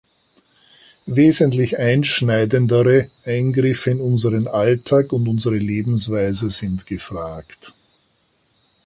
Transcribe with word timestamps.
Wesentlich 1.05 1.77
einschneidendere 1.77 3.11
Eingriffe 3.23 3.91
in 3.91 4.01
unseren 4.01 4.47
Alltag 4.47 5.13
und 5.13 5.27
unsere 5.27 5.57
Lebensweise 5.57 6.49
sind 6.49 6.87
gefragt. 6.87 7.71